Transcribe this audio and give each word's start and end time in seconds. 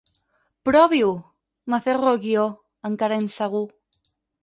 Provi-ho 0.69 1.11
—m'aferro 1.19 2.09
al 2.15 2.19
guió, 2.25 2.49
encara 2.93 3.25
insegur. 3.29 3.67